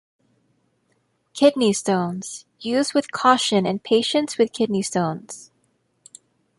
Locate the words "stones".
1.73-2.45, 4.81-5.51